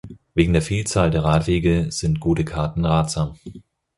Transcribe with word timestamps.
Wegen 0.33 0.53
der 0.53 0.63
Vielzahl 0.63 1.11
der 1.11 1.23
Radwege 1.23 1.91
sind 1.91 2.19
gute 2.19 2.43
Karten 2.43 2.85
ratsam. 2.85 3.35